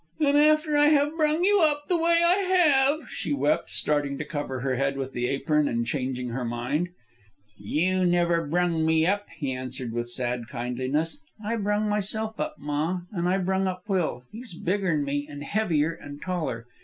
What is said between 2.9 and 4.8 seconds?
she wept, starting to cover her